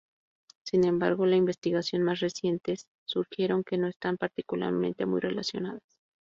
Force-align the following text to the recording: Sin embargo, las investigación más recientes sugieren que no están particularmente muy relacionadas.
Sin 0.63 0.83
embargo, 0.85 1.27
las 1.27 1.37
investigación 1.37 2.01
más 2.01 2.21
recientes 2.21 2.87
sugieren 3.05 3.63
que 3.63 3.77
no 3.77 3.85
están 3.87 4.17
particularmente 4.17 5.05
muy 5.05 5.19
relacionadas. 5.21 5.83